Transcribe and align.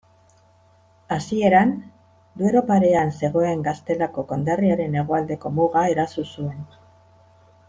Hasieran, 1.15 1.73
Duero 2.41 2.63
parean 2.71 3.13
zegoen 3.19 3.63
Gaztelako 3.69 4.27
konderriaren 4.33 5.01
hegoaldeko 5.03 5.57
muga 5.61 5.89
eraso 5.95 6.27
zuen. 6.37 6.69